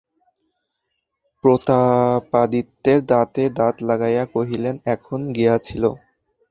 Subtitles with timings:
[1.43, 5.83] প্রতাপাদিত্য দাঁতে দাঁত লাগাইয়া কহিলেন, কখন গিয়াছিল?